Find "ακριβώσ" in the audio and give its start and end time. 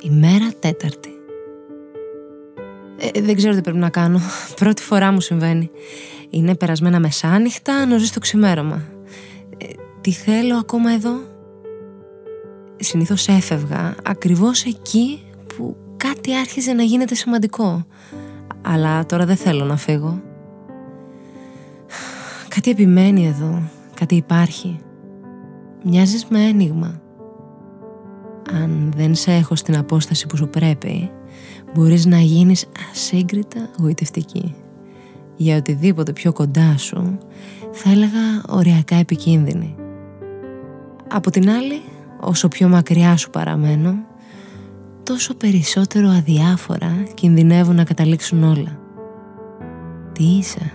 14.04-14.64